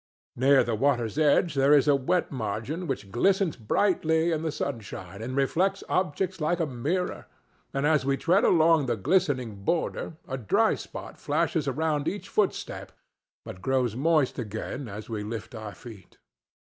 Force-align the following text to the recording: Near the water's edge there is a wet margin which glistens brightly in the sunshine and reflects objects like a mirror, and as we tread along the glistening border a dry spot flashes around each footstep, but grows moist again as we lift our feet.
Near 0.35 0.63
the 0.63 0.73
water's 0.73 1.19
edge 1.19 1.53
there 1.53 1.73
is 1.75 1.87
a 1.87 1.95
wet 1.95 2.31
margin 2.31 2.87
which 2.87 3.11
glistens 3.11 3.55
brightly 3.55 4.31
in 4.31 4.41
the 4.41 4.51
sunshine 4.51 5.21
and 5.21 5.35
reflects 5.35 5.83
objects 5.87 6.41
like 6.41 6.59
a 6.59 6.65
mirror, 6.65 7.27
and 7.71 7.85
as 7.85 8.03
we 8.03 8.17
tread 8.17 8.43
along 8.43 8.87
the 8.87 8.97
glistening 8.97 9.57
border 9.63 10.13
a 10.27 10.39
dry 10.39 10.73
spot 10.73 11.19
flashes 11.19 11.67
around 11.67 12.07
each 12.07 12.29
footstep, 12.29 12.91
but 13.45 13.61
grows 13.61 13.95
moist 13.95 14.39
again 14.39 14.87
as 14.87 15.07
we 15.07 15.21
lift 15.21 15.53
our 15.53 15.75
feet. 15.75 16.17